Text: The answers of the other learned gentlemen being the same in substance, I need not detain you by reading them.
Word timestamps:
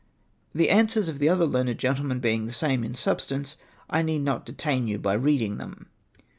The 0.55 0.71
answers 0.71 1.07
of 1.09 1.19
the 1.19 1.29
other 1.29 1.45
learned 1.45 1.77
gentlemen 1.77 2.19
being 2.19 2.47
the 2.47 2.53
same 2.53 2.83
in 2.83 2.95
substance, 2.95 3.57
I 3.87 4.01
need 4.01 4.23
not 4.23 4.47
detain 4.47 4.87
you 4.87 4.97
by 4.97 5.13
reading 5.13 5.59
them. 5.59 5.89